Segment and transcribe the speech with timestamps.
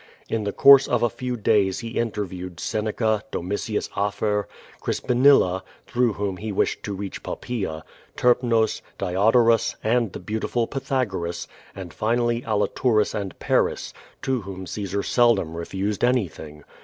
[0.29, 4.47] In the course of a few days he interviewed Seneca, Domitius Afer,
[4.81, 7.83] Crispinilla (througli whom he wislied to reach Po])|)aea),
[8.17, 13.93] Terpnos, Diodo nis, and the l)eautiful Pythagoras, and finally Aliturus and Paris,
[14.23, 16.63] to whom Caesar seldom refused anything.